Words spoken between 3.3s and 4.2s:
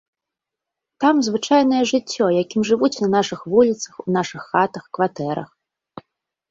вуліцах, у